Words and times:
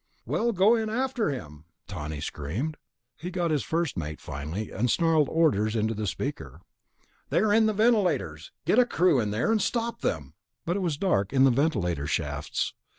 "Well, 0.25 0.51
go 0.51 0.75
in 0.75 0.89
after 0.89 1.29
him!" 1.29 1.65
Tawney 1.85 2.21
screamed. 2.21 2.77
He 3.17 3.29
got 3.29 3.51
his 3.51 3.61
first 3.61 3.95
mate 3.95 4.19
finally, 4.19 4.71
and 4.71 4.89
snarled 4.89 5.29
orders 5.29 5.75
into 5.75 5.93
the 5.93 6.07
speaker. 6.07 6.61
"They're 7.29 7.53
in 7.53 7.67
the 7.67 7.71
ventilators. 7.73 8.51
Get 8.65 8.79
a 8.79 8.85
crew 8.87 9.19
in 9.19 9.29
there 9.29 9.51
and 9.51 9.61
stop 9.61 10.01
them." 10.01 10.33
But 10.65 10.75
it 10.75 10.79
was 10.81 10.97
dark 10.97 11.31
in 11.31 11.43
the 11.43 11.51
ventilator 11.51 12.07
shafts. 12.07 12.73